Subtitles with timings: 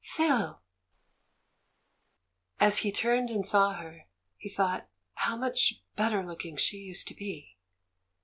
[0.03, 0.63] "Phil!"
[2.59, 7.13] As he turned and saw her, he thought how much better looking she used to
[7.13, 7.55] be.